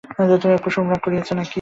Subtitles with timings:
[0.63, 1.49] কুসুম রাগ করিয়াছে না কি!